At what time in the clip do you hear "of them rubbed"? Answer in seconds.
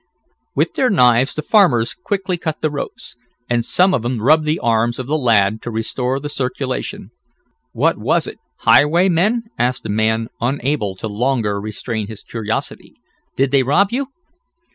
3.93-4.45